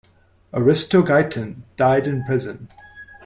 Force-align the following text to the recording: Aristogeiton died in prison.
Aristogeiton 0.51 1.61
died 1.77 2.07
in 2.07 2.23
prison. 2.23 2.69